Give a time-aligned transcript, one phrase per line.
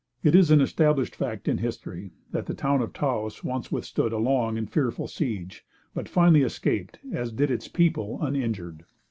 [0.23, 4.17] It is an established fact in history, that the town of Taos once withstood a
[4.17, 8.83] long and fearful siege, but finally escaped, as did its people, uninjured.